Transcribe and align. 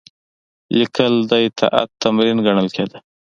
لیکل 0.77 1.13
د 1.29 1.31
اطاعت 1.47 1.89
تمرین 2.03 2.37
ګڼل 2.45 2.67
کېده. 2.75 2.97